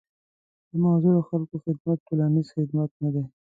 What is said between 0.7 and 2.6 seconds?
معذورو خلکو خدمت ټولنيز